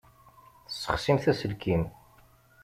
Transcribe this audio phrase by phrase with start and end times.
[0.67, 1.83] Tessexsimt aselkim.